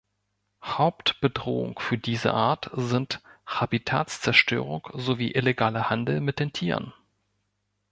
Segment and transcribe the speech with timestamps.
[0.63, 6.91] Hauptbedrohung für diese Art sind Habitatzerstörung sowie illegaler Handel mit den Tieren.